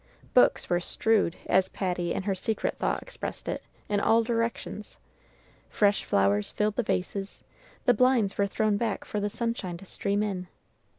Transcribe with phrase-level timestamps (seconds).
[0.33, 4.97] Books were "strewed," as Patty in her secret thought expressed it, in all directions;
[5.69, 7.43] fresh flowers filled the vases;
[7.85, 10.47] the blinds were thrown back for the sunshine to stream in.